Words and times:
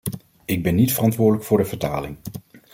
Ik 0.45 0.63
ben 0.63 0.75
niet 0.75 0.93
verantwoordelijk 0.93 1.43
voor 1.45 1.57
de 1.57 1.65
vertaling. 1.65 2.17